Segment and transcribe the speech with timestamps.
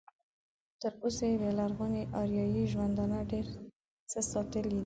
[0.81, 3.45] تر اوسه یې د لرغوني اریایي ژوندانه ډېر
[4.11, 4.79] څه ساتلي دي.